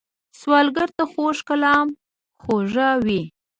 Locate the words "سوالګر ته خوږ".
0.39-1.37